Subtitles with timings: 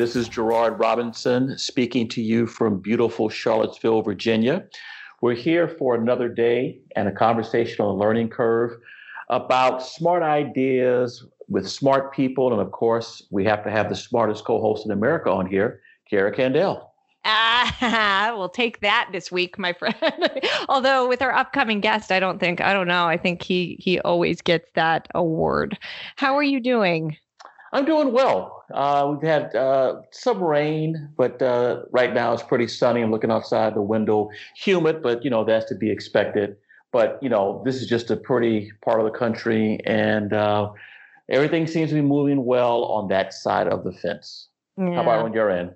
[0.00, 4.64] This is Gerard Robinson speaking to you from beautiful Charlottesville, Virginia.
[5.20, 8.78] We're here for another day and a conversation on learning curve
[9.28, 12.50] about smart ideas with smart people.
[12.50, 15.82] And of course, we have to have the smartest co host in America on here,
[16.08, 16.94] Cara Candal.
[17.26, 19.94] Ah, we'll take that this week, my friend.
[20.70, 23.04] Although with our upcoming guest, I don't think I don't know.
[23.04, 25.78] I think he he always gets that award.
[26.16, 27.18] How are you doing?
[27.72, 28.64] I'm doing well.
[28.72, 33.00] Uh, we've had uh, some rain, but uh, right now it's pretty sunny.
[33.00, 36.56] I'm looking outside the window, humid, but you know that's to be expected.
[36.92, 40.70] But you know this is just a pretty part of the country, and uh,
[41.28, 44.48] everything seems to be moving well on that side of the fence.
[44.76, 44.94] Yeah.
[44.94, 45.74] How about on your end?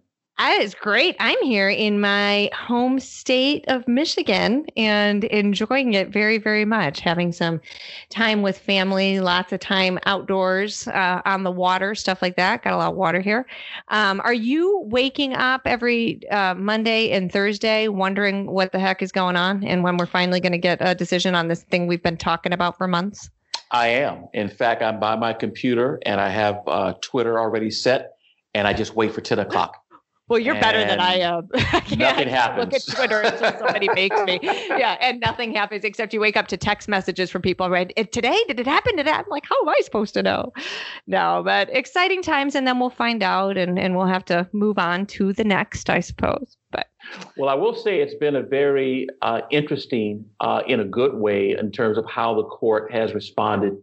[0.64, 1.14] Is great.
[1.20, 7.00] I'm here in my home state of Michigan and enjoying it very, very much.
[7.00, 7.60] Having some
[8.08, 12.62] time with family, lots of time outdoors, uh, on the water, stuff like that.
[12.62, 13.46] Got a lot of water here.
[13.88, 19.12] Um, are you waking up every uh, Monday and Thursday wondering what the heck is
[19.12, 22.02] going on and when we're finally going to get a decision on this thing we've
[22.02, 23.28] been talking about for months?
[23.70, 24.28] I am.
[24.32, 28.16] In fact, I'm by my computer and I have uh, Twitter already set,
[28.54, 29.83] and I just wait for 10 o'clock.
[30.26, 31.48] Well, you're better than I am.
[31.98, 32.64] nothing happens.
[32.64, 34.40] Look at Twitter until somebody makes me.
[34.74, 37.68] Yeah, and nothing happens except you wake up to text messages from people.
[37.68, 37.92] Right?
[38.12, 38.98] Today, did it happen?
[38.98, 40.52] It I'm like, how am I supposed to know?
[41.06, 44.78] No, but exciting times, and then we'll find out, and and we'll have to move
[44.78, 46.56] on to the next, I suppose.
[46.72, 46.86] But
[47.36, 51.56] well, I will say it's been a very uh, interesting, uh, in a good way,
[51.58, 53.74] in terms of how the court has responded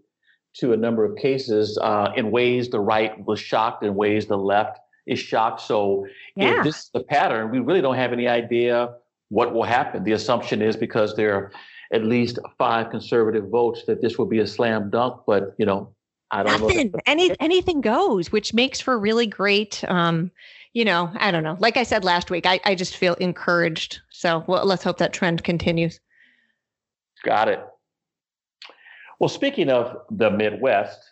[0.55, 1.77] to a number of cases.
[1.81, 5.61] Uh, in ways the right was shocked, in ways the left is shocked.
[5.61, 6.59] So yeah.
[6.59, 8.93] if this is the pattern, we really don't have any idea
[9.29, 10.03] what will happen.
[10.03, 11.51] The assumption is because there are
[11.93, 15.21] at least five conservative votes that this will be a slam dunk.
[15.25, 15.93] But you know,
[16.31, 16.91] I don't Nothing.
[16.91, 16.99] know.
[17.05, 19.83] Any anything goes, which makes for really great.
[19.87, 20.31] Um,
[20.73, 21.57] you know, I don't know.
[21.59, 23.99] Like I said last week, I, I just feel encouraged.
[24.09, 25.99] So well, let's hope that trend continues.
[27.23, 27.63] Got it.
[29.19, 31.10] Well, speaking of the Midwest,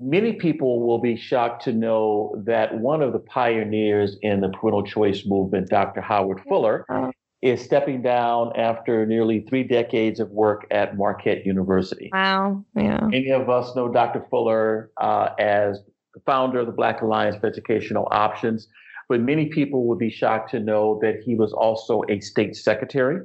[0.00, 4.82] many people will be shocked to know that one of the pioneers in the parental
[4.82, 6.00] choice movement, Dr.
[6.00, 7.10] Howard Fuller, uh-huh.
[7.42, 12.10] is stepping down after nearly three decades of work at Marquette University.
[12.12, 12.64] Wow.
[12.76, 13.00] Yeah.
[13.02, 14.26] Many of us know Dr.
[14.30, 15.80] Fuller uh, as
[16.14, 18.68] the founder of the Black Alliance for Educational Options,
[19.08, 23.20] but many people would be shocked to know that he was also a state secretary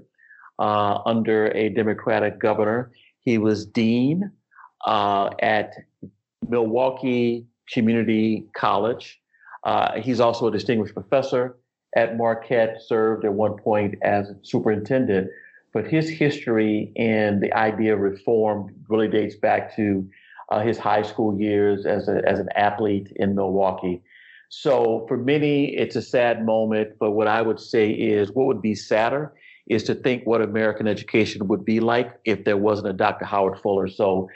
[0.59, 2.91] uh, under a Democratic governor.
[3.21, 4.31] He was dean
[4.85, 5.73] uh, at
[6.47, 9.19] Milwaukee Community College.
[9.63, 11.57] Uh, he's also a distinguished professor
[11.95, 15.29] at Marquette, served at one point as superintendent.
[15.73, 20.07] But his history and the idea of reform really dates back to
[20.51, 24.01] uh, his high school years as, a, as an athlete in Milwaukee.
[24.49, 26.93] So for many, it's a sad moment.
[26.99, 29.33] But what I would say is what would be sadder
[29.67, 33.25] is to think what American education would be like if there wasn't a Dr.
[33.25, 33.87] Howard Fuller.
[33.87, 34.27] So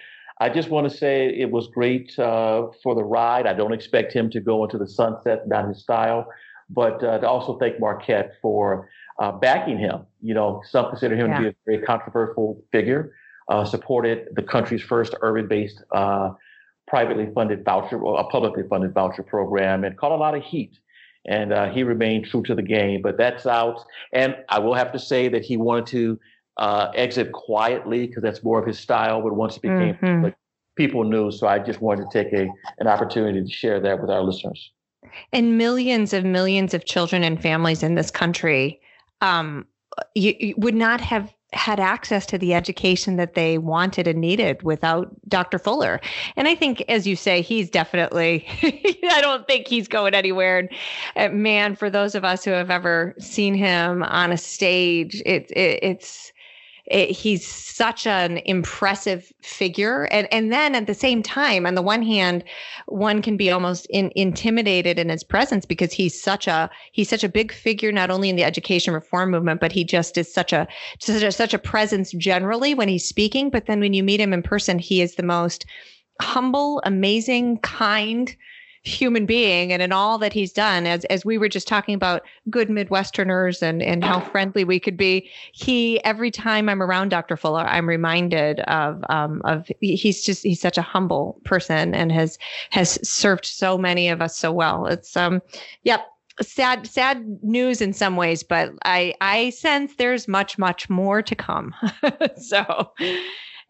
[0.43, 3.47] I just want to say it was great uh, for the ride.
[3.47, 6.27] I don't expect him to go into the sunset, not his style,
[6.69, 8.89] but uh, to also thank Marquette for
[9.21, 10.01] uh, backing him.
[10.21, 11.37] You know, some consider him yeah.
[11.37, 13.13] to be a very controversial figure.
[13.47, 16.31] Uh, supported the country's first urban-based uh,
[16.87, 20.77] privately funded voucher, or a publicly funded voucher program, and caught a lot of heat.
[21.25, 23.79] And uh, he remained true to the game, but that's out.
[24.11, 26.19] And I will have to say that he wanted to
[26.57, 29.21] uh, exit quietly because that's more of his style.
[29.21, 30.23] But once it became mm-hmm.
[30.25, 30.35] like
[30.75, 32.49] people knew, so I just wanted to take a
[32.79, 34.71] an opportunity to share that with our listeners.
[35.31, 38.79] And millions of millions of children and families in this country
[39.23, 39.65] um,
[40.15, 44.61] you, you would not have had access to the education that they wanted and needed
[44.63, 45.59] without Dr.
[45.59, 46.01] Fuller.
[46.35, 50.67] And I think, as you say, he's definitely, I don't think he's going anywhere.
[51.15, 55.21] And uh, man, for those of us who have ever seen him on a stage,
[55.27, 56.32] it, it it's,
[56.85, 60.03] it, he's such an impressive figure.
[60.11, 62.43] And and then at the same time on the one hand
[62.87, 67.23] one can be almost in, intimidated in his presence because he's such a he's such
[67.23, 70.51] a big figure not only in the education reform movement but he just is such
[70.51, 70.67] a
[70.99, 73.49] such a, such a presence generally when he's speaking.
[73.49, 75.65] But then when you meet him in person he is the most
[76.21, 78.35] humble amazing kind
[78.83, 82.21] human being and in all that he's done as as we were just talking about
[82.49, 87.37] good midwesterners and and how friendly we could be he every time i'm around dr
[87.37, 92.37] fuller i'm reminded of um of he's just he's such a humble person and has
[92.71, 94.85] has served so many of us so well.
[94.87, 95.41] It's um
[95.83, 96.05] yep
[96.41, 101.35] sad sad news in some ways but i i sense there's much much more to
[101.35, 101.73] come.
[102.37, 102.91] So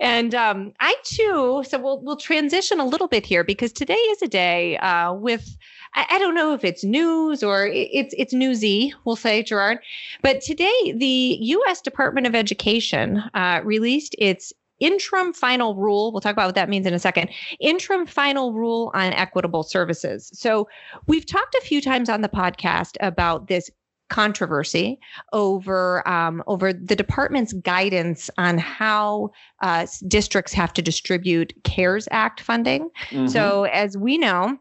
[0.03, 4.21] And um, I too, so we'll we'll transition a little bit here because today is
[4.21, 5.57] a day uh, with
[5.95, 9.79] I, I, don't know if it's news or it's it's newsy, we'll say, Gerard.
[10.21, 11.81] But today, the U.S.
[11.81, 14.51] Department of Education uh, released its
[14.81, 16.11] interim final rule.
[16.11, 17.29] We'll talk about what that means in a second.
[17.61, 20.29] Interim final rule on equitable services.
[20.33, 20.67] So
[21.07, 23.69] we've talked a few times on the podcast about this
[24.13, 24.99] controversy
[25.33, 29.31] over um, over the department's guidance on how
[29.63, 32.91] uh, districts have to distribute CARES Act funding.
[33.09, 33.25] Mm-hmm.
[33.25, 34.59] So as we know,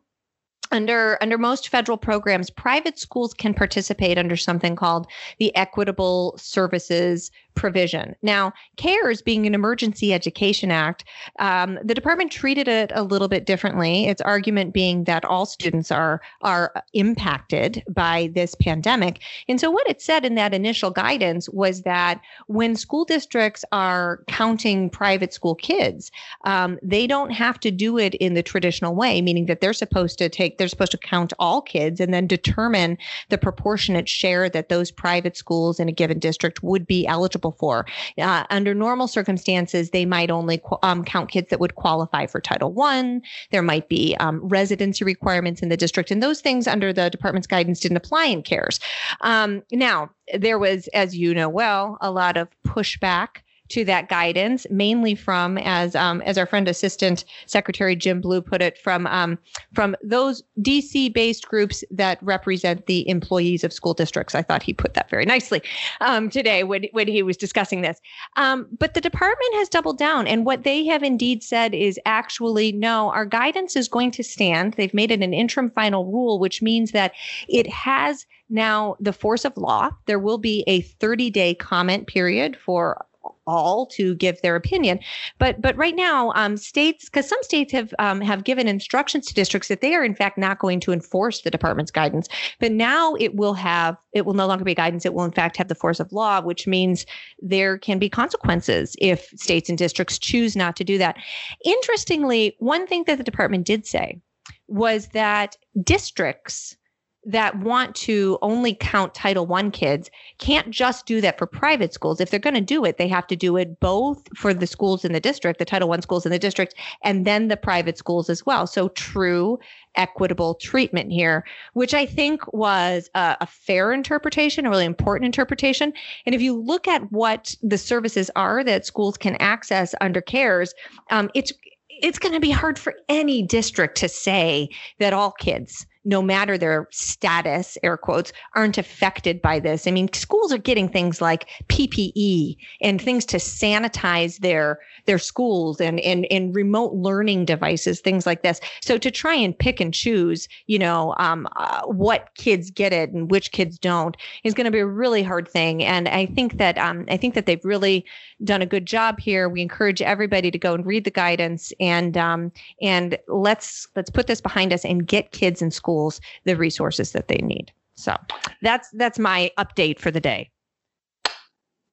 [0.70, 5.06] under under most federal programs private schools can participate under something called
[5.38, 8.14] the equitable services provision.
[8.22, 11.04] Now, CARES being an emergency education act,
[11.38, 14.06] um, the department treated it a little bit differently.
[14.06, 19.20] Its argument being that all students are are impacted by this pandemic.
[19.48, 24.22] And so what it said in that initial guidance was that when school districts are
[24.28, 26.10] counting private school kids,
[26.44, 30.18] um, they don't have to do it in the traditional way, meaning that they're supposed
[30.18, 32.96] to take they're supposed to count all kids and then determine
[33.28, 37.56] the proportionate share that those private schools in a given district would be eligible eligible
[37.58, 37.86] for.
[38.18, 42.72] Uh, under normal circumstances, they might only um, count kids that would qualify for Title
[42.72, 43.22] One.
[43.50, 47.46] There might be um, residency requirements in the district, and those things under the department's
[47.46, 48.80] guidance didn't apply in CARES.
[49.20, 54.66] Um, now, there was, as you know well, a lot of pushback to that guidance,
[54.70, 59.38] mainly from, as um, as our friend Assistant Secretary Jim Blew put it, from um,
[59.72, 64.34] from those DC based groups that represent the employees of school districts.
[64.34, 65.62] I thought he put that very nicely
[66.02, 67.98] um, today when when he was discussing this.
[68.36, 72.72] Um, but the department has doubled down, and what they have indeed said is actually
[72.72, 74.74] no, our guidance is going to stand.
[74.74, 77.12] They've made it an interim final rule, which means that
[77.48, 79.90] it has now the force of law.
[80.06, 83.06] There will be a 30 day comment period for
[83.46, 84.98] all to give their opinion.
[85.38, 89.34] But but right now, um, states because some states have um, have given instructions to
[89.34, 92.28] districts that they are in fact not going to enforce the department's guidance.
[92.60, 95.04] But now it will have it will no longer be guidance.
[95.04, 97.06] It will in fact have the force of law, which means
[97.40, 101.16] there can be consequences if states and districts choose not to do that.
[101.64, 104.20] Interestingly, one thing that the department did say
[104.68, 106.76] was that districts
[107.24, 112.20] that want to only count Title One kids can't just do that for private schools.
[112.20, 115.04] If they're going to do it, they have to do it both for the schools
[115.04, 118.28] in the district, the Title One schools in the district, and then the private schools
[118.28, 118.66] as well.
[118.66, 119.58] So true
[119.94, 125.92] equitable treatment here, which I think was a, a fair interpretation, a really important interpretation.
[126.26, 130.74] And if you look at what the services are that schools can access under CARES,
[131.10, 131.52] um, it's
[131.88, 136.58] it's going to be hard for any district to say that all kids no matter
[136.58, 139.86] their status, air quotes, aren't affected by this.
[139.86, 145.80] I mean, schools are getting things like PPE and things to sanitize their their schools
[145.80, 148.60] and and, and remote learning devices, things like this.
[148.80, 153.10] So to try and pick and choose, you know, um, uh, what kids get it
[153.10, 155.84] and which kids don't is going to be a really hard thing.
[155.84, 158.04] And I think that um, I think that they've really
[158.42, 159.48] done a good job here.
[159.48, 162.50] We encourage everybody to go and read the guidance and um,
[162.80, 167.12] and let's let's put this behind us and get kids in school schools the resources
[167.12, 167.72] that they need.
[167.94, 168.16] So
[168.62, 170.50] that's that's my update for the day.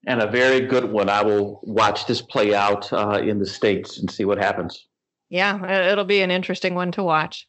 [0.07, 1.09] And a very good one.
[1.09, 4.87] I will watch this play out uh, in the states and see what happens.
[5.29, 7.47] Yeah, it'll be an interesting one to watch.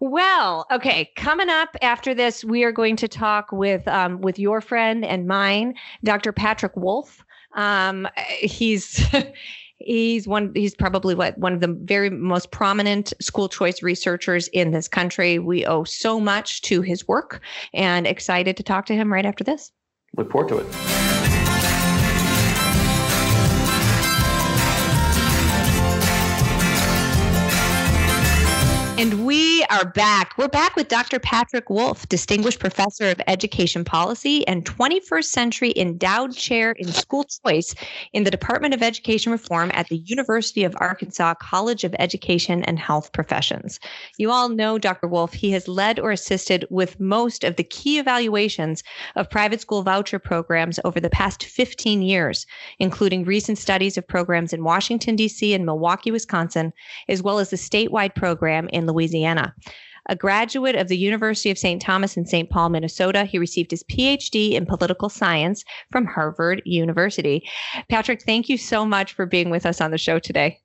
[0.00, 4.60] Well, okay, coming up after this, we are going to talk with um, with your
[4.60, 6.32] friend and mine, Dr.
[6.32, 7.22] Patrick Wolf.
[7.54, 8.08] Um,
[8.40, 9.04] he's
[9.80, 10.52] He's one.
[10.54, 15.38] He's probably what one of the very most prominent school choice researchers in this country.
[15.38, 17.40] We owe so much to his work,
[17.72, 19.72] and excited to talk to him right after this.
[20.16, 21.19] Look forward to it.
[29.00, 30.36] And we are back.
[30.36, 31.18] We're back with Dr.
[31.18, 37.74] Patrick Wolf, Distinguished Professor of Education Policy and 21st Century Endowed Chair in School Choice
[38.12, 42.78] in the Department of Education Reform at the University of Arkansas College of Education and
[42.78, 43.80] Health Professions.
[44.18, 45.08] You all know Dr.
[45.08, 45.32] Wolf.
[45.32, 48.82] He has led or assisted with most of the key evaluations
[49.16, 52.44] of private school voucher programs over the past 15 years,
[52.78, 55.54] including recent studies of programs in Washington, D.C.
[55.54, 56.74] and Milwaukee, Wisconsin,
[57.08, 59.54] as well as the statewide program in Louisiana.
[60.08, 61.80] A graduate of the University of St.
[61.80, 62.50] Thomas in St.
[62.50, 67.48] Paul, Minnesota, he received his PhD in political science from Harvard University.
[67.88, 70.58] Patrick, thank you so much for being with us on the show today.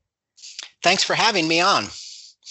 [0.82, 1.86] Thanks for having me on.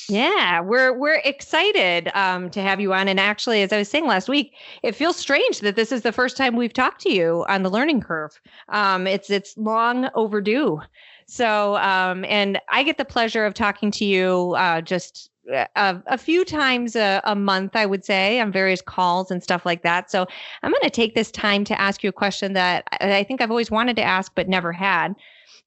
[0.09, 3.09] Yeah, we're we're excited um, to have you on.
[3.09, 4.53] And actually, as I was saying last week,
[4.83, 7.71] it feels strange that this is the first time we've talked to you on the
[7.71, 8.39] learning curve.
[8.69, 10.81] Um, it's it's long overdue.
[11.27, 16.19] So, um, and I get the pleasure of talking to you uh, just a, a,
[16.19, 20.11] few times a, a, month, I would say, on various calls and stuff like that.
[20.11, 20.27] So,
[20.63, 23.51] I'm going to take this time to ask you a question that I think I've
[23.51, 25.15] always wanted to ask but never had.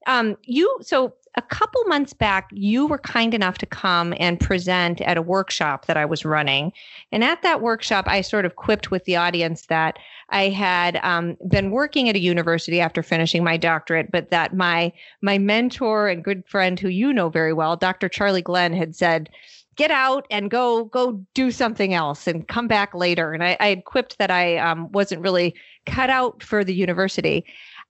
[0.07, 5.01] Um, you so a couple months back, you were kind enough to come and present
[5.01, 6.73] at a workshop that I was running.
[7.11, 11.37] And at that workshop, I sort of quipped with the audience that I had um,
[11.47, 14.91] been working at a university after finishing my doctorate, but that my
[15.21, 18.09] my mentor and good friend, who you know very well, Dr.
[18.09, 19.29] Charlie Glenn, had said,
[19.77, 23.67] "Get out and go go do something else and come back later." And I, I
[23.67, 25.55] had quipped that I um, wasn't really
[25.85, 27.45] cut out for the university.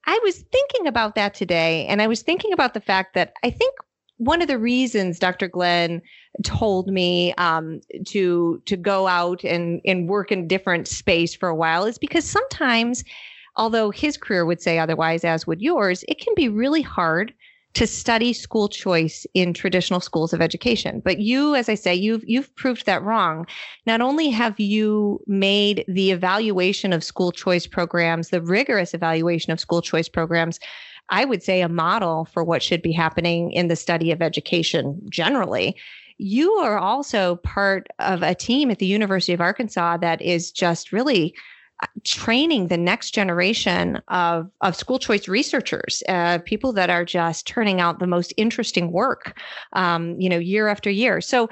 [0.06, 3.50] I was thinking about that today, and I was thinking about the fact that I
[3.50, 3.74] think
[4.18, 5.48] one of the reasons Dr.
[5.48, 6.02] Glenn
[6.42, 11.48] told me um, to to go out and and work in a different space for
[11.48, 13.04] a while is because sometimes,
[13.56, 17.32] although his career would say otherwise, as would yours, it can be really hard
[17.74, 21.00] to study school choice in traditional schools of education.
[21.04, 23.46] But you, as I say, you've you've proved that wrong.
[23.86, 29.60] Not only have you made the evaluation of school choice programs, the rigorous evaluation of
[29.60, 30.58] school choice programs,
[31.10, 35.00] I would say a model for what should be happening in the study of education
[35.08, 35.76] generally.
[36.18, 40.92] You are also part of a team at the University of Arkansas that is just
[40.92, 41.34] really
[42.04, 47.80] training the next generation of, of school choice researchers, uh, people that are just turning
[47.80, 49.38] out the most interesting work,
[49.74, 51.20] um, you know, year after year.
[51.20, 51.48] So,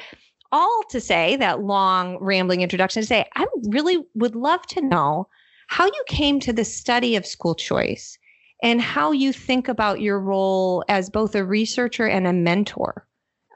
[0.53, 5.29] all to say that long rambling introduction to say, I really would love to know
[5.67, 8.17] how you came to the study of school choice
[8.63, 13.07] and how you think about your role as both a researcher and a mentor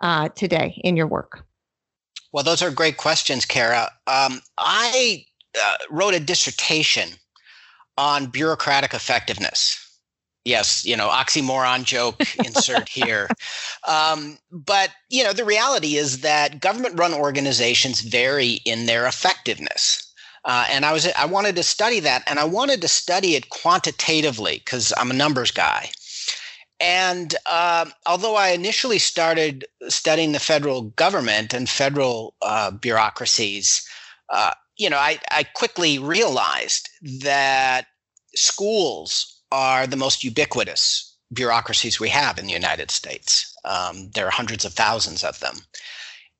[0.03, 1.45] uh, today in your work.
[2.33, 3.91] Well, those are great questions, Cara.
[4.07, 5.25] Um, I
[5.62, 7.11] uh, wrote a dissertation
[7.97, 9.76] on bureaucratic effectiveness.
[10.45, 13.28] Yes, you know, oxymoron joke insert here.
[13.87, 20.07] Um, but, you know, the reality is that government run organizations vary in their effectiveness.
[20.47, 23.50] Uh, and I was I wanted to study that, and I wanted to study it
[23.50, 25.90] quantitatively because I'm a numbers guy.
[26.80, 33.87] And uh, although I initially started studying the federal government and federal uh, bureaucracies,
[34.30, 36.89] uh, you know, I, I quickly realized
[37.21, 37.87] that
[38.35, 43.55] schools are the most ubiquitous bureaucracies we have in the United States.
[43.67, 45.57] Um, there are hundreds of thousands of them.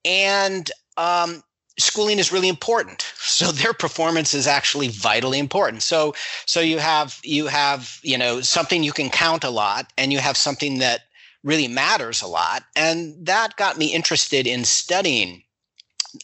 [0.07, 1.43] And um,
[1.79, 7.19] schooling is really important so their performance is actually vitally important so so you have
[7.23, 11.03] you have you know something you can count a lot and you have something that
[11.43, 15.43] really matters a lot and that got me interested in studying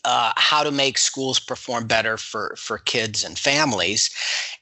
[0.05, 4.11] uh, how to make schools perform better for, for kids and families.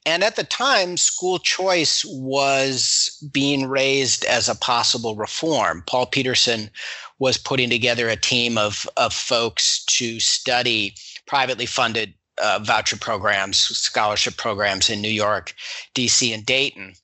[0.06, 5.82] And at the time, school choice was being raised as a possible reform.
[5.86, 6.70] Paul Peterson
[7.18, 10.94] was putting together a team of, of folks to study
[11.26, 15.54] privately funded uh, voucher programs, scholarship programs in New York,
[15.94, 16.94] DC, and Dayton.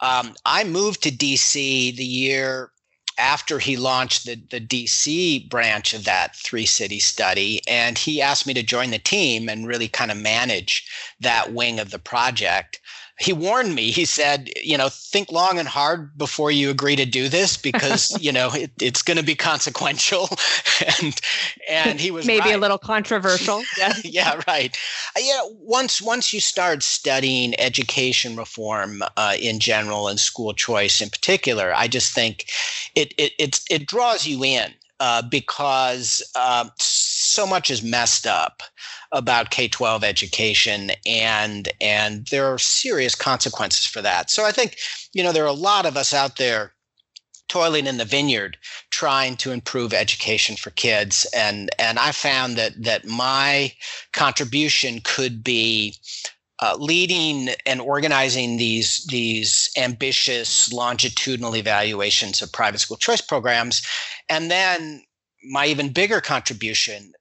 [0.00, 2.71] Um, I moved to DC the year
[3.18, 7.60] after he launched the, the DC branch of that three city study.
[7.68, 10.86] And he asked me to join the team and really kind of manage
[11.20, 12.80] that wing of the project.
[13.22, 17.06] He warned me, he said, you know, think long and hard before you agree to
[17.06, 20.28] do this because, you know, it, it's going to be consequential.
[21.02, 21.20] and
[21.68, 22.54] and he was maybe right.
[22.54, 23.62] a little controversial.
[23.78, 24.76] Yeah, yeah right.
[25.16, 30.52] Uh, you know, once once you start studying education reform uh, in general and school
[30.52, 32.50] choice in particular, I just think
[32.94, 38.62] it it it, it draws you in uh, because uh, so much is messed up
[39.12, 44.30] about K-12 education, and and there are serious consequences for that.
[44.30, 44.76] So I think
[45.12, 46.72] you know there are a lot of us out there
[47.48, 48.56] toiling in the vineyard
[48.90, 53.70] trying to improve education for kids and and i found that that my
[54.14, 55.94] contribution could be
[56.60, 63.82] uh, leading and organizing these these ambitious longitudinal evaluations of private school choice programs
[64.30, 65.02] and then
[65.50, 67.12] my even bigger contribution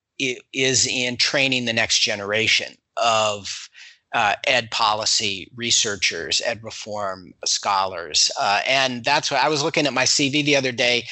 [0.54, 3.70] is in training the next generation of
[4.14, 8.30] uh, ed policy researchers, ed reform scholars.
[8.40, 11.06] Uh, and that's what I was looking at my CV the other day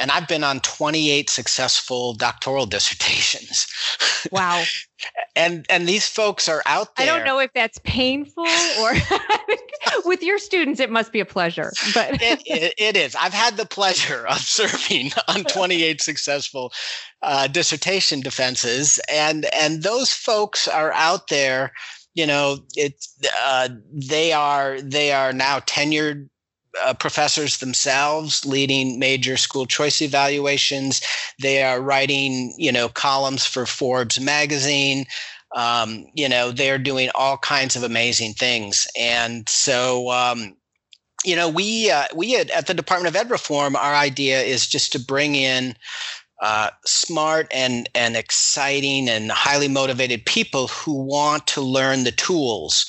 [0.00, 3.66] and I've been on 28 successful doctoral dissertations.
[4.32, 4.64] Wow.
[5.36, 7.04] and and these folks are out there.
[7.04, 8.46] I don't know if that's painful
[8.80, 8.92] or
[10.04, 11.72] with your students it must be a pleasure.
[11.94, 13.14] But it, it, it is.
[13.14, 16.72] I've had the pleasure of serving on 28 successful
[17.22, 21.72] uh, dissertation defenses and and those folks are out there,
[22.14, 26.28] you know, it's uh, they are they are now tenured
[26.84, 31.00] uh, professors themselves leading major school choice evaluations.
[31.40, 35.06] They are writing, you know, columns for Forbes magazine.
[35.54, 38.86] Um, you know, they're doing all kinds of amazing things.
[38.98, 40.56] And so, um,
[41.24, 44.66] you know, we uh, we at, at the Department of Ed Reform, our idea is
[44.66, 45.74] just to bring in
[46.40, 52.86] uh, smart and and exciting and highly motivated people who want to learn the tools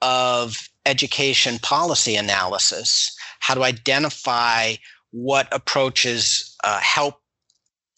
[0.00, 4.74] of education policy analysis, how to identify
[5.10, 7.20] what approaches uh, help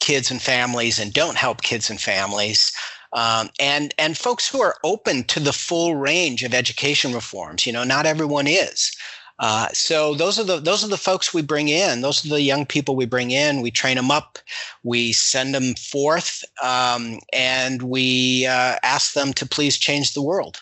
[0.00, 2.72] kids and families and don't help kids and families.
[3.12, 7.66] Um, and and folks who are open to the full range of education reforms.
[7.66, 8.92] You know, not everyone is.
[9.40, 12.00] Uh, so those are the those are the folks we bring in.
[12.00, 13.60] Those are the young people we bring in.
[13.60, 14.38] We train them up.
[14.82, 20.60] We send them forth, um, and we uh, ask them to please change the world.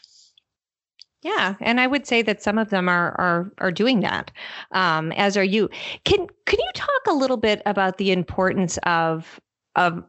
[1.22, 4.30] Yeah, and I would say that some of them are are are doing that,
[4.72, 5.70] um, as are you.
[6.04, 9.40] Can can you talk a little bit about the importance of
[9.76, 10.02] of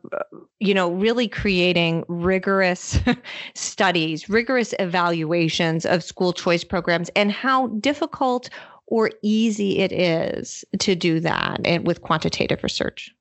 [0.59, 2.99] you know really creating rigorous
[3.53, 8.49] studies rigorous evaluations of school choice programs and how difficult
[8.87, 13.11] or easy it is to do that and with quantitative research.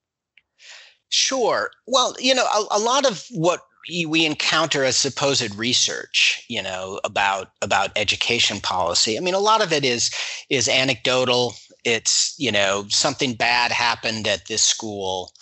[1.09, 1.71] Sure.
[1.87, 6.99] Well you know a, a lot of what we encounter as supposed research you know
[7.05, 10.11] about about education policy i mean a lot of it is
[10.51, 11.55] is anecdotal.
[11.85, 15.33] It's you know something bad happened at this school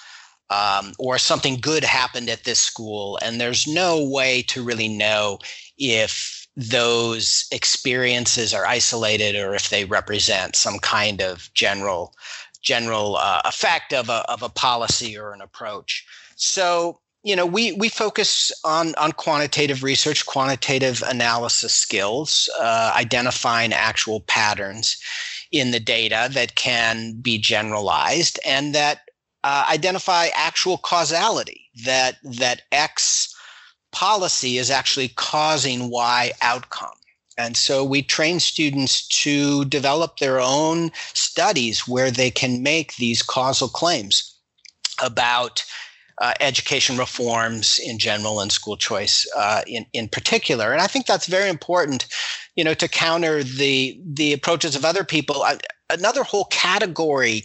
[0.54, 5.38] um, or something good happened at this school, and there's no way to really know
[5.78, 12.14] if those experiences are isolated or if they represent some kind of general
[12.62, 16.06] general uh, effect of a, of a policy or an approach.
[16.36, 23.72] So you know we we focus on on quantitative research quantitative analysis skills uh, identifying
[23.72, 24.96] actual patterns
[25.50, 29.03] in the data that can be generalized and that
[29.44, 33.32] uh, identify actual causality that that X
[33.92, 36.96] policy is actually causing Y outcome.
[37.36, 43.22] And so we train students to develop their own studies where they can make these
[43.22, 44.34] causal claims
[45.02, 45.64] about
[46.18, 50.72] uh, education reforms in general and school choice uh, in, in particular.
[50.72, 52.06] And I think that's very important,
[52.54, 55.42] you know, to counter the the approaches of other people.
[55.42, 55.58] I,
[55.90, 57.44] another whole category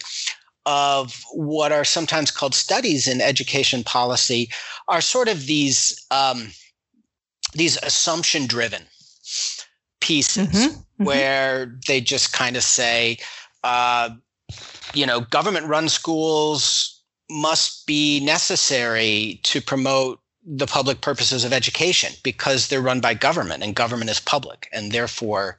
[0.69, 4.47] of what are sometimes called studies in education policy
[4.87, 6.51] are sort of these um,
[7.53, 8.83] these assumption driven
[9.99, 10.57] pieces mm-hmm.
[10.57, 11.05] Mm-hmm.
[11.05, 13.17] where they just kind of say
[13.63, 14.11] uh,
[14.93, 17.01] you know government run schools
[17.31, 23.63] must be necessary to promote the public purposes of education because they're run by government
[23.63, 25.57] and government is public and therefore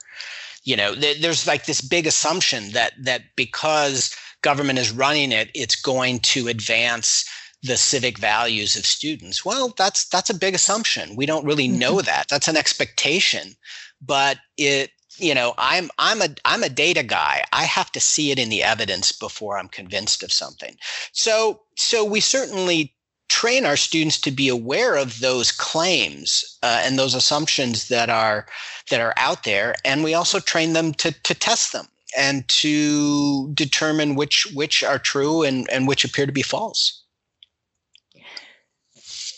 [0.63, 5.51] you know th- there's like this big assumption that that because government is running it,
[5.55, 7.29] it's going to advance
[7.63, 9.45] the civic values of students.
[9.45, 11.17] Well, that's that's a big assumption.
[11.17, 12.07] We don't really know mm-hmm.
[12.07, 12.29] that.
[12.29, 13.55] That's an expectation,
[14.01, 17.45] but it you know, I'm I'm a I'm a data guy.
[17.53, 20.77] I have to see it in the evidence before I'm convinced of something.
[21.13, 22.95] So so we certainly
[23.29, 28.47] train our students to be aware of those claims uh, and those assumptions that are
[28.91, 33.51] that are out there and we also train them to to test them and to
[33.53, 37.01] determine which which are true and, and which appear to be false.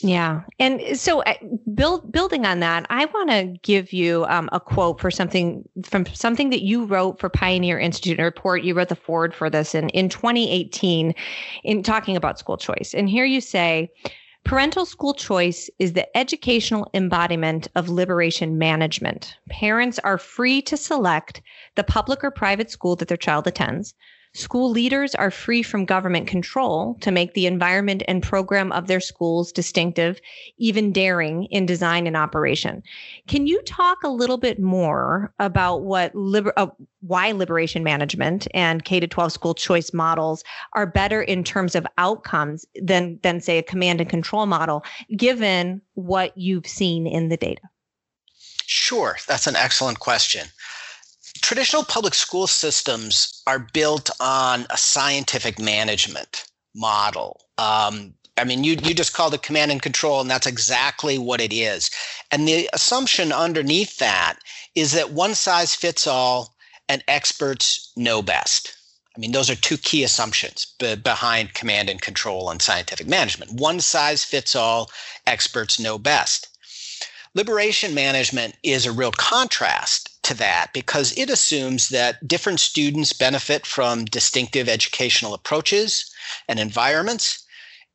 [0.04, 1.34] Yeah, and so uh,
[1.74, 6.06] build, building on that, I want to give you um, a quote for something from
[6.06, 8.64] something that you wrote for Pioneer Institute a report.
[8.64, 11.14] You wrote the foreword for this in in 2018,
[11.62, 12.94] in talking about school choice.
[12.94, 13.92] And here you say,
[14.44, 19.36] Parental school choice is the educational embodiment of liberation management.
[19.48, 21.40] Parents are free to select
[21.76, 23.94] the public or private school that their child attends.
[24.34, 29.00] School leaders are free from government control to make the environment and program of their
[29.00, 30.20] schools distinctive,
[30.56, 32.82] even daring in design and operation.
[33.26, 36.68] Can you talk a little bit more about what liber- uh,
[37.00, 41.86] why liberation management and K to 12 school choice models are better in terms of
[41.98, 44.82] outcomes than than say a command and control model
[45.14, 47.62] given what you've seen in the data?
[48.64, 50.46] Sure, that's an excellent question
[51.42, 57.40] traditional public school systems are built on a scientific management model.
[57.58, 61.40] Um, I mean, you you just called it command and control, and that's exactly what
[61.40, 61.90] it is.
[62.30, 64.38] And the assumption underneath that
[64.74, 66.54] is that one size fits all,
[66.88, 68.74] and experts know best.
[69.14, 73.60] I mean, those are two key assumptions be- behind command and control and scientific management.
[73.60, 74.90] One size fits all,
[75.26, 76.48] experts know best.
[77.34, 83.66] Liberation management is a real contrast to that because it assumes that different students benefit
[83.66, 86.10] from distinctive educational approaches
[86.48, 87.44] and environments.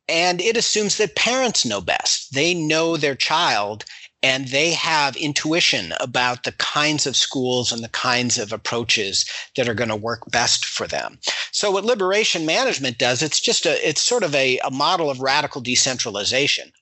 [0.08, 2.34] And it assumes that parents know best.
[2.34, 3.84] They know their child
[4.22, 9.24] and they have intuition about the kinds of schools and the kinds of approaches
[9.56, 11.18] that are going to work best for them.
[11.52, 15.20] So what liberation management does, it's just a, it's sort of a, a model of
[15.20, 16.72] radical decentralization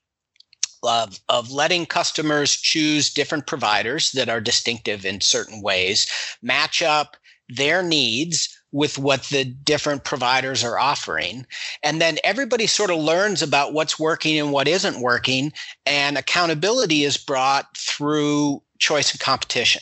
[0.83, 6.07] of, of letting customers choose different providers that are distinctive in certain ways,
[6.41, 7.17] match up
[7.49, 11.45] their needs with what the different providers are offering.
[11.83, 15.53] And then everybody sort of learns about what's working and what isn't working.
[15.85, 19.81] And accountability is brought through choice and competition.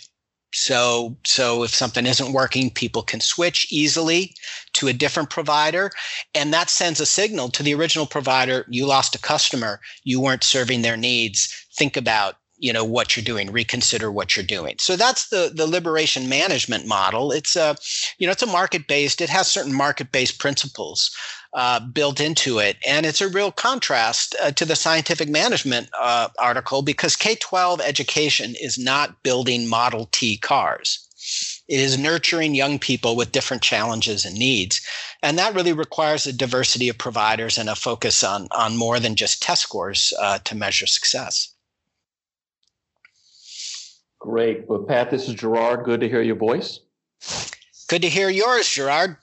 [0.57, 4.33] So, so if something isn't working, people can switch easily
[4.73, 5.91] to a different provider.
[6.33, 8.65] And that sends a signal to the original provider.
[8.69, 9.81] You lost a customer.
[10.05, 11.53] You weren't serving their needs.
[11.73, 14.75] Think about you know what you're doing reconsider what you're doing.
[14.79, 17.31] So that's the the liberation management model.
[17.31, 17.75] It's a
[18.17, 21.15] you know it's a market based it has certain market based principles
[21.53, 22.77] uh, built into it.
[22.85, 28.55] And it's a real contrast uh, to the scientific management uh, article because k-12 education
[28.59, 31.07] is not building model t cars.
[31.67, 34.81] It is nurturing young people with different challenges and needs.
[35.21, 39.15] And that really requires a diversity of providers and a focus on on more than
[39.15, 41.54] just test scores uh, to measure success
[44.25, 44.67] Great.
[44.67, 45.85] Well, Pat, this is Gerard.
[45.85, 46.79] Good to hear your voice.
[47.87, 49.17] Good to hear yours, Gerard.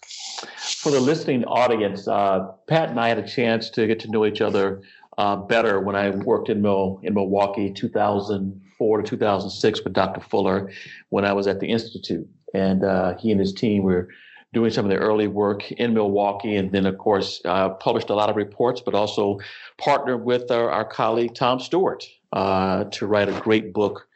[0.77, 4.25] For the listening audience, uh, Pat and I had a chance to get to know
[4.25, 4.81] each other
[5.19, 10.21] uh, better when I worked in Mil- in Milwaukee, 2004 to 2006, with Dr.
[10.21, 10.71] Fuller,
[11.09, 14.09] when I was at the institute, and uh, he and his team were
[14.53, 18.15] doing some of the early work in Milwaukee, and then of course uh, published a
[18.15, 19.41] lot of reports, but also
[19.79, 24.07] partnered with our, our colleague Tom Stewart uh, to write a great book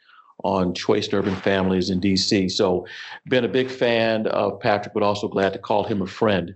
[0.43, 2.51] on choice urban families in DC.
[2.51, 2.85] So,
[3.27, 6.55] been a big fan of Patrick, but also glad to call him a friend.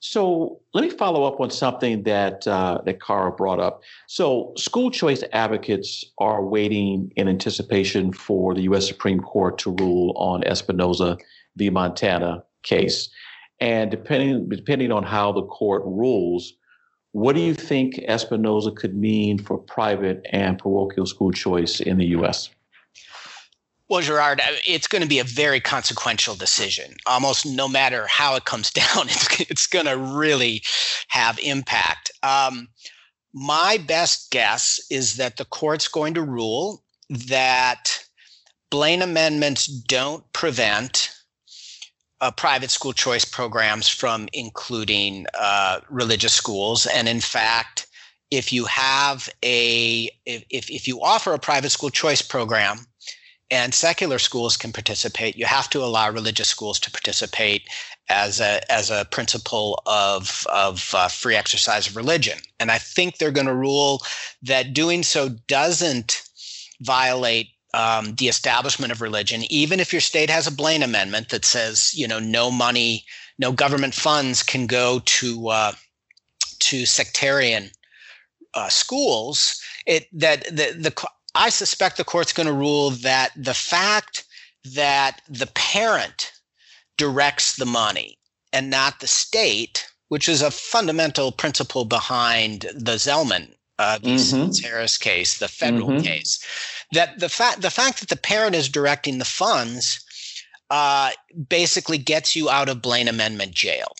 [0.00, 3.82] So, let me follow up on something that uh, that Cara brought up.
[4.06, 8.86] So, school choice advocates are waiting in anticipation for the U.S.
[8.86, 11.18] Supreme Court to rule on Espinoza
[11.56, 11.70] v.
[11.70, 13.08] Montana case,
[13.58, 16.54] and depending depending on how the court rules.
[17.12, 22.04] What do you think Espinoza could mean for private and parochial school choice in the
[22.08, 22.50] U.S.?
[23.88, 26.96] Well, Gerard, uh, it's going to be a very consequential decision.
[27.06, 30.62] Almost no matter how it comes down, it's, it's going to really
[31.08, 32.10] have impact.
[32.22, 32.68] Um,
[33.32, 38.04] my best guess is that the court's going to rule that
[38.70, 41.10] Blaine amendments don't prevent
[42.20, 46.86] uh, private school choice programs from including uh, religious schools.
[46.86, 47.86] And in fact,
[48.30, 52.78] if you have a if, if you offer a private school choice program
[53.50, 55.36] and secular schools can participate.
[55.36, 57.68] You have to allow religious schools to participate
[58.08, 62.38] as a as a principle of of uh, free exercise of religion.
[62.60, 64.02] And I think they're going to rule
[64.42, 66.22] that doing so doesn't
[66.80, 71.44] violate um, the establishment of religion, even if your state has a Blaine amendment that
[71.44, 73.04] says you know no money,
[73.38, 75.72] no government funds can go to uh,
[76.60, 77.70] to sectarian
[78.54, 79.60] uh, schools.
[79.86, 84.24] It that the the I suspect the court's going to rule that the fact
[84.64, 86.32] that the parent
[86.96, 88.18] directs the money
[88.52, 94.66] and not the state, which is a fundamental principle behind the Zelman uh, mm-hmm.
[94.66, 96.02] Harris case, the federal mm-hmm.
[96.02, 96.44] case,
[96.92, 100.02] that the fact the fact that the parent is directing the funds
[100.70, 101.10] uh,
[101.48, 103.94] basically gets you out of Blaine Amendment jail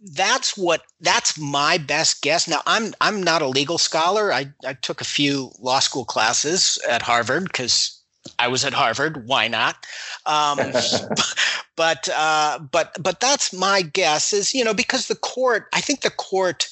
[0.00, 2.46] that's what that's my best guess.
[2.48, 4.32] Now i'm i'm not a legal scholar.
[4.32, 8.00] I, I took a few law school classes at harvard because
[8.38, 9.26] i was at harvard.
[9.26, 9.86] Why not?
[10.26, 10.58] Um,
[11.76, 16.02] but uh, but but that's my guess is you know because the court i think
[16.02, 16.68] the court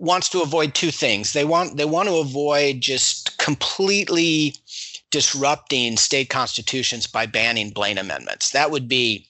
[0.00, 1.32] wants to avoid two things.
[1.32, 4.54] They want they want to avoid just completely
[5.10, 8.50] disrupting state constitutions by banning blaine amendments.
[8.50, 9.29] That would be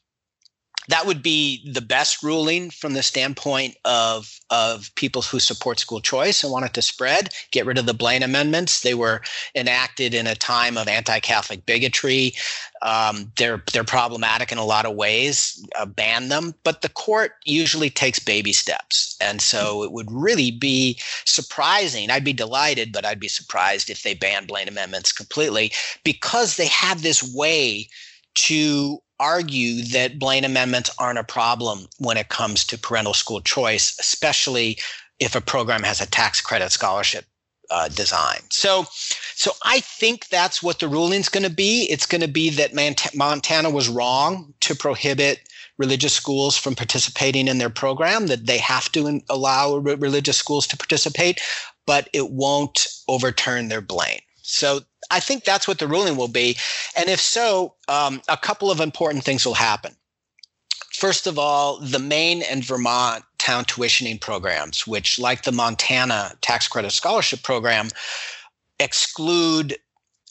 [0.90, 6.00] that would be the best ruling from the standpoint of of people who support school
[6.00, 7.28] choice and want it to spread.
[7.52, 8.80] Get rid of the Blaine amendments.
[8.80, 9.22] They were
[9.54, 12.34] enacted in a time of anti-Catholic bigotry.
[12.82, 15.64] Um, they're they're problematic in a lot of ways.
[15.78, 20.50] Uh, ban them, but the court usually takes baby steps, and so it would really
[20.50, 22.10] be surprising.
[22.10, 25.70] I'd be delighted, but I'd be surprised if they banned Blaine amendments completely
[26.02, 27.88] because they have this way
[28.34, 33.96] to argue that Blaine amendments aren't a problem when it comes to parental school choice,
[34.00, 34.78] especially
[35.20, 37.26] if a program has a tax credit scholarship
[37.70, 38.40] uh, design.
[38.50, 38.86] So,
[39.34, 41.84] So I think that's what the ruling's going to be.
[41.84, 42.74] It's going to be that
[43.14, 48.92] Montana was wrong to prohibit religious schools from participating in their program, that they have
[48.92, 51.40] to allow religious schools to participate,
[51.86, 54.20] but it won't overturn their Blaine.
[54.50, 56.56] So I think that's what the ruling will be.
[56.96, 59.96] And if so, um, a couple of important things will happen.
[60.92, 66.68] First of all, the Maine and Vermont town tuitioning programs, which, like the Montana tax
[66.68, 67.88] credit scholarship program,
[68.78, 69.78] exclude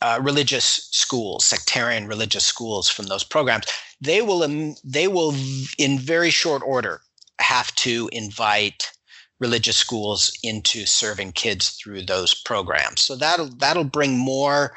[0.01, 3.65] uh, religious schools, sectarian religious schools from those programs,
[4.01, 5.33] they will um, they will
[5.77, 7.01] in very short order
[7.39, 8.91] have to invite
[9.39, 13.01] religious schools into serving kids through those programs.
[13.01, 14.75] So that'll that'll bring more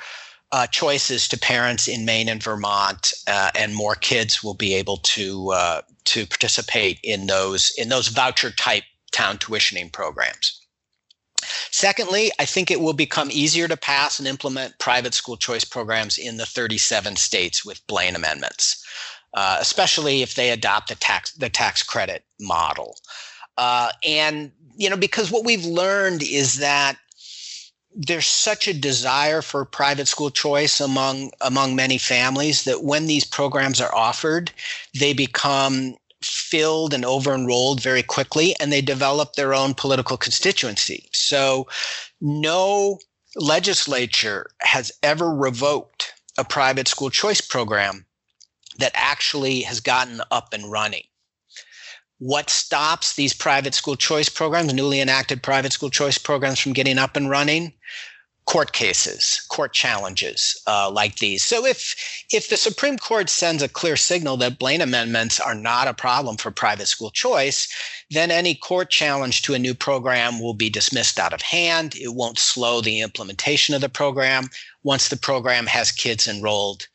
[0.52, 4.98] uh, choices to parents in Maine and Vermont, uh, and more kids will be able
[4.98, 10.60] to uh, to participate in those in those voucher type town tuitioning programs.
[11.70, 16.18] Secondly, I think it will become easier to pass and implement private school choice programs
[16.18, 18.84] in the 37 states with Blaine amendments,
[19.34, 22.96] uh, especially if they adopt the tax the tax credit model.
[23.58, 26.96] Uh, and you know, because what we've learned is that
[27.94, 33.24] there's such a desire for private school choice among among many families that when these
[33.24, 34.50] programs are offered
[34.98, 41.08] they become filled and over enrolled very quickly and they develop their own political constituency.
[41.12, 41.66] So
[42.20, 42.98] no
[43.36, 48.06] legislature has ever revoked a private school choice program
[48.78, 51.04] that actually has gotten up and running
[52.22, 56.96] what stops these private school choice programs, newly enacted private school choice programs, from getting
[56.96, 57.72] up and running?
[58.44, 61.42] Court cases, court challenges uh, like these.
[61.42, 65.88] So if if the Supreme Court sends a clear signal that Blaine amendments are not
[65.88, 67.66] a problem for private school choice,
[68.10, 71.96] then any court challenge to a new program will be dismissed out of hand.
[71.96, 74.48] It won't slow the implementation of the program.
[74.84, 76.86] Once the program has kids enrolled,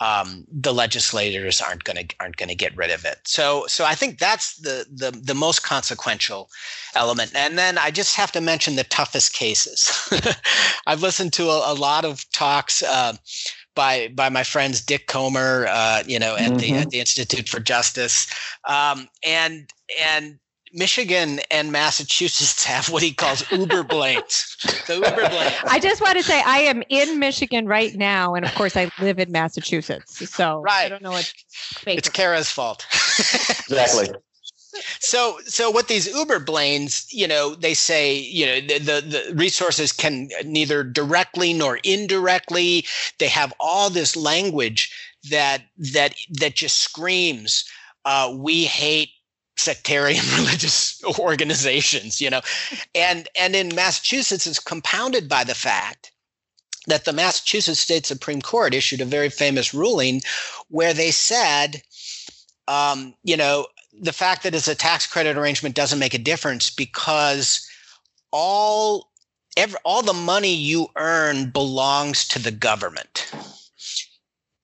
[0.00, 3.18] um, the legislators aren't going to aren't going to get rid of it.
[3.24, 6.50] So so I think that's the the the most consequential
[6.94, 7.32] element.
[7.34, 10.08] And then I just have to mention the toughest cases.
[10.86, 12.82] I've listened to a, a lot of talks.
[12.82, 13.14] Uh,
[13.74, 16.56] by by my friends Dick Komer, uh, you know, at mm-hmm.
[16.58, 18.32] the at the Institute for Justice,
[18.68, 19.68] um, and
[20.00, 20.38] and
[20.74, 24.56] Michigan and Massachusetts have what he calls Uber Blaines.
[24.86, 25.54] The Uber Blaines.
[25.64, 28.90] I just want to say I am in Michigan right now, and of course I
[29.00, 30.28] live in Massachusetts.
[30.28, 30.86] So right.
[30.86, 31.32] I don't know what.
[31.86, 32.84] It's Cara's fault.
[33.18, 34.08] exactly.
[34.98, 39.34] So, so what these Uber Blaines, you know, they say, you know, the, the, the
[39.36, 42.84] resources can neither directly nor indirectly.
[43.18, 44.92] They have all this language
[45.30, 47.64] that that that just screams,
[48.04, 49.10] uh, "We hate
[49.56, 52.40] sectarian religious organizations you know?
[52.94, 56.12] And and in massachusetts it's compounded by the fact
[56.86, 60.22] that the massachusetts state supreme court issued a very famous ruling
[60.68, 61.82] where they said
[62.68, 63.66] um, you know
[64.00, 67.68] the fact that it's a tax credit arrangement doesn't make a difference because
[68.32, 69.10] all
[69.56, 73.30] every, all the money you earn belongs to the government.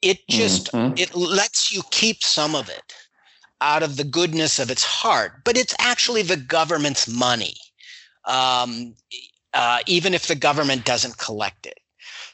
[0.02, 0.94] It just mm-hmm.
[0.96, 2.94] it lets you keep some of it
[3.60, 7.54] out of the goodness of its heart, but it's actually the government's money,
[8.24, 8.94] um,
[9.54, 11.78] uh, even if the government doesn't collect it.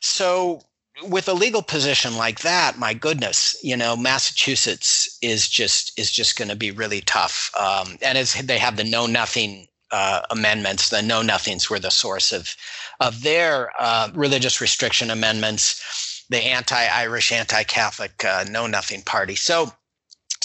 [0.00, 0.62] So,
[1.02, 6.38] with a legal position like that, my goodness, you know, Massachusetts is just is just
[6.38, 7.50] going to be really tough.
[7.58, 11.90] Um, and as they have the know nothing uh, amendments, the know nothings were the
[11.90, 12.56] source of
[13.00, 19.34] of their uh, religious restriction amendments, the anti-Irish, anti-Catholic uh, know nothing party.
[19.34, 19.72] So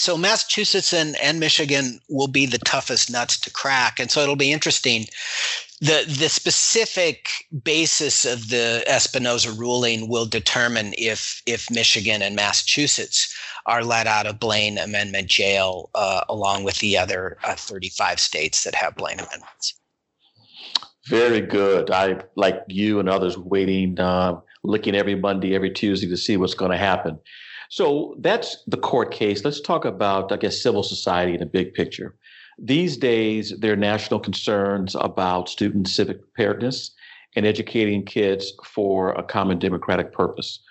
[0.02, 4.00] so Massachusetts and, and Michigan will be the toughest nuts to crack.
[4.00, 5.04] And so it'll be interesting.
[5.80, 7.28] The, the specific
[7.62, 13.32] basis of the Espinoza ruling will determine if, if Michigan and Massachusetts
[13.66, 18.64] are let out of Blaine Amendment jail, uh, along with the other uh, 35 states
[18.64, 19.74] that have Blaine amendments.
[21.06, 21.92] Very good.
[21.92, 26.54] I, like you and others, waiting, uh, looking every Monday, every Tuesday to see what's
[26.54, 27.20] going to happen.
[27.72, 29.46] So that's the court case.
[29.46, 32.14] Let's talk about, I guess, civil society in a big picture.
[32.58, 36.90] These days, there are national concerns about student civic preparedness
[37.34, 40.62] and educating kids for a common democratic purpose.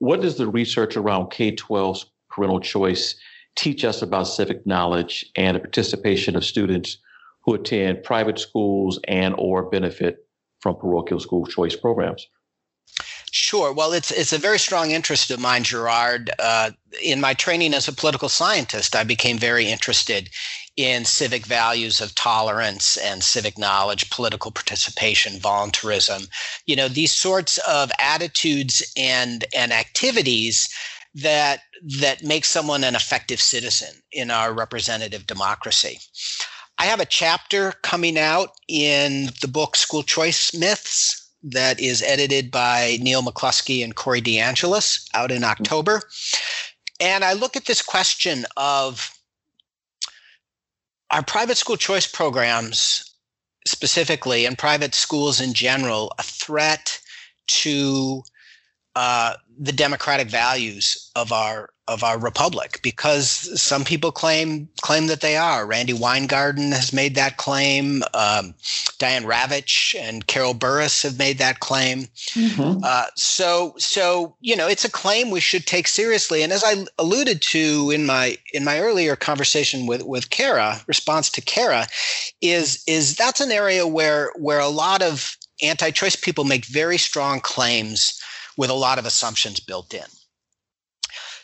[0.00, 3.14] What does the research around K 12 parental choice
[3.54, 6.98] teach us about civic knowledge and the participation of students
[7.44, 10.26] who attend private schools and or benefit
[10.58, 12.26] from parochial school choice programs?
[13.32, 13.72] Sure.
[13.72, 16.30] Well, it's it's a very strong interest of mine, Gerard.
[16.38, 20.30] Uh, in my training as a political scientist, I became very interested
[20.76, 26.26] in civic values of tolerance and civic knowledge, political participation, voluntarism.
[26.66, 30.68] You know, these sorts of attitudes and and activities
[31.14, 31.60] that
[32.00, 36.00] that make someone an effective citizen in our representative democracy.
[36.78, 42.50] I have a chapter coming out in the book School Choice Myths that is edited
[42.50, 46.02] by Neil McCluskey and Corey DeAngelis out in October.
[47.00, 49.10] And I look at this question of
[51.10, 53.04] our private school choice programs
[53.66, 57.00] specifically and private schools in general a threat
[57.46, 58.22] to
[58.96, 65.20] uh, the democratic values of our of our republic because some people claim claim that
[65.20, 65.66] they are.
[65.66, 68.04] Randi Weingarten has made that claim.
[68.14, 68.54] Um,
[68.98, 72.06] Diane Ravitch and Carol Burris have made that claim.
[72.30, 72.84] Mm-hmm.
[72.84, 76.44] Uh, so so you know it's a claim we should take seriously.
[76.44, 81.28] And as I alluded to in my in my earlier conversation with with Cara, response
[81.30, 81.88] to Cara,
[82.40, 87.40] is is that's an area where where a lot of anti-choice people make very strong
[87.40, 88.18] claims
[88.56, 90.06] with a lot of assumptions built in.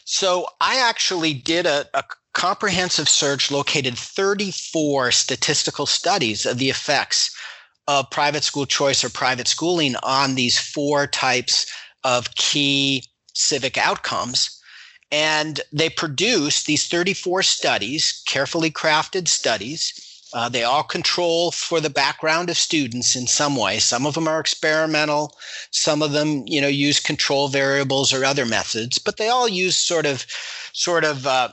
[0.07, 7.35] So I actually did a, a comprehensive search, located 34 statistical studies of the effects
[7.89, 11.67] of private school choice or private schooling on these four types
[12.05, 13.03] of key
[13.35, 14.61] civic outcomes.
[15.11, 19.93] And they produced these 34 studies, carefully crafted studies,
[20.33, 23.79] uh, they all control for the background of students in some way.
[23.79, 25.37] Some of them are experimental.
[25.71, 29.77] Some of them, you know, use control variables or other methods, but they all use
[29.77, 30.27] sort of,
[30.73, 31.51] sort of uh,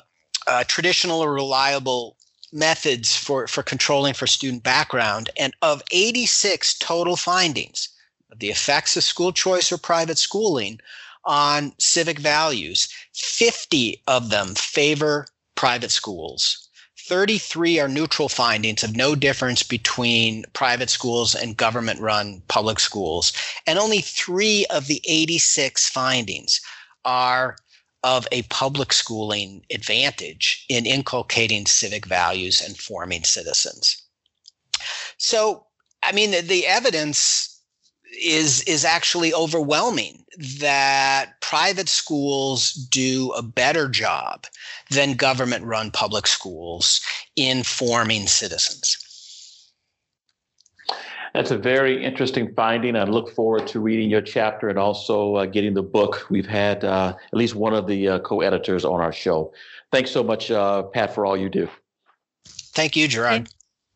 [0.47, 2.17] uh, traditional or reliable
[2.51, 5.29] methods for for controlling for student background.
[5.37, 7.89] And of 86 total findings
[8.31, 10.79] of the effects of school choice or private schooling
[11.25, 16.62] on civic values, 50 of them favor private schools
[17.05, 23.33] 33 are neutral findings of no difference between private schools and government run public schools.
[23.67, 26.61] And only three of the 86 findings
[27.03, 27.57] are
[28.03, 34.01] of a public schooling advantage in inculcating civic values and forming citizens.
[35.17, 35.65] So,
[36.03, 37.49] I mean, the, the evidence
[38.21, 40.23] is is actually overwhelming
[40.59, 44.47] that private schools do a better job
[44.89, 46.99] than government run public schools
[47.35, 48.97] in forming citizens.
[51.35, 52.95] That's a very interesting finding.
[52.95, 56.25] I look forward to reading your chapter and also uh, getting the book.
[56.31, 59.53] We've had uh, at least one of the uh, co editors on our show.
[59.91, 61.69] Thanks so much, uh, Pat, for all you do.
[62.47, 63.47] Thank you, Gerard.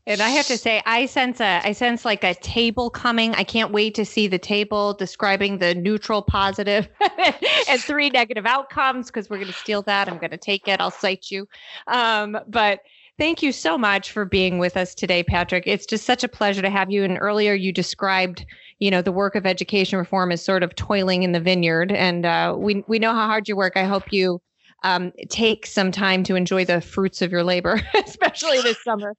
[0.07, 3.35] And I have to say, I sense a, I sense like a table coming.
[3.35, 6.87] I can't wait to see the table describing the neutral, positive,
[7.69, 10.07] and three negative outcomes because we're going to steal that.
[10.07, 10.79] I'm going to take it.
[10.79, 11.45] I'll cite you.
[11.87, 12.79] Um, but
[13.17, 15.65] thank you so much for being with us today, Patrick.
[15.67, 17.03] It's just such a pleasure to have you.
[17.03, 18.45] And earlier you described,
[18.79, 22.25] you know, the work of education reform as sort of toiling in the vineyard, and
[22.25, 23.73] uh, we we know how hard you work.
[23.75, 24.39] I hope you
[24.83, 29.13] um, take some time to enjoy the fruits of your labor, especially this summer.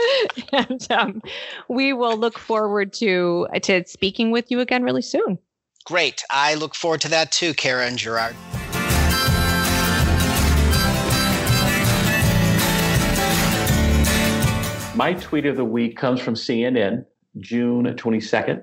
[0.52, 1.22] and um,
[1.68, 5.38] we will look forward to to speaking with you again really soon.
[5.84, 6.22] Great.
[6.30, 8.36] I look forward to that too, Cara and Gerard.
[14.94, 17.04] My tweet of the week comes from CNN,
[17.38, 18.62] June 22nd.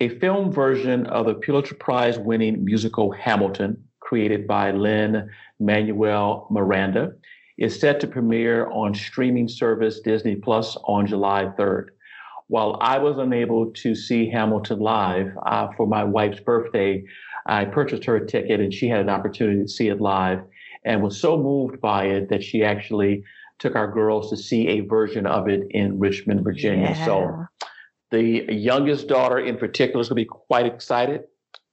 [0.00, 7.14] A film version of the Pulitzer Prize winning musical Hamilton, created by Lin Manuel Miranda,
[7.58, 11.86] is set to premiere on streaming service Disney Plus on July 3rd.
[12.48, 17.04] While I was unable to see Hamilton live uh, for my wife's birthday,
[17.46, 20.40] I purchased her a ticket and she had an opportunity to see it live
[20.84, 23.22] and was so moved by it that she actually
[23.58, 26.94] took our girls to see a version of it in Richmond, Virginia.
[26.96, 27.04] Yeah.
[27.04, 27.46] So
[28.10, 31.24] the youngest daughter in particular is going to be quite excited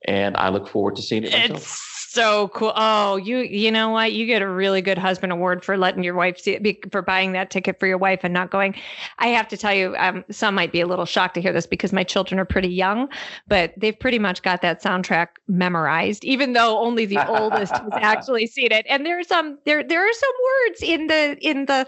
[0.08, 1.58] and I look forward to seeing it myself.
[1.58, 2.74] It's so cool.
[2.76, 4.12] Oh, you you know what?
[4.12, 7.32] You get a really good husband award for letting your wife see it, for buying
[7.32, 8.76] that ticket for your wife and not going.
[9.20, 11.66] I have to tell you, um, some might be a little shocked to hear this
[11.66, 13.08] because my children are pretty young,
[13.48, 18.48] but they've pretty much got that soundtrack memorized, even though only the oldest has actually
[18.48, 18.86] seen it.
[18.90, 20.34] And there's um there there are some
[20.68, 21.86] words in the in the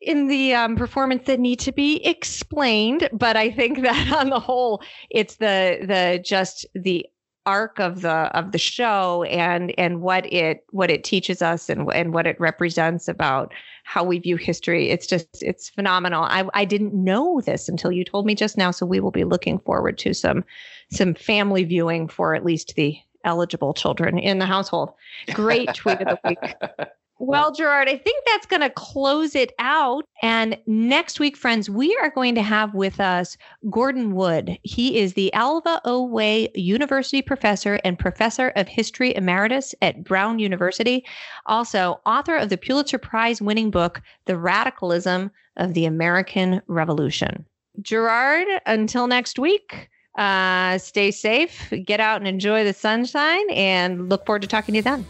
[0.00, 4.38] in the um, performance that need to be explained but i think that on the
[4.38, 7.04] whole it's the the just the
[7.48, 11.90] arc of the of the show and and what it what it teaches us and
[11.94, 14.90] and what it represents about how we view history.
[14.90, 16.24] It's just it's phenomenal.
[16.24, 18.70] I I didn't know this until you told me just now.
[18.70, 20.44] So we will be looking forward to some
[20.90, 24.90] some family viewing for at least the eligible children in the household.
[25.32, 26.54] Great tweet of the week.
[27.20, 30.04] Well, Gerard, I think that's going to close it out.
[30.22, 33.36] And next week, friends, we are going to have with us
[33.70, 34.56] Gordon Wood.
[34.62, 36.04] He is the Alva O.
[36.04, 41.04] Way University professor and professor of history emeritus at Brown University.
[41.46, 47.44] Also, author of the Pulitzer Prize winning book, The Radicalism of the American Revolution.
[47.82, 54.24] Gerard, until next week, uh, stay safe, get out and enjoy the sunshine, and look
[54.24, 55.04] forward to talking to you then.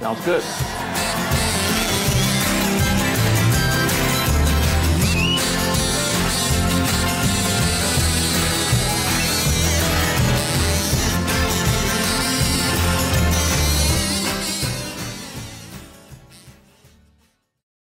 [0.00, 0.97] Sounds good.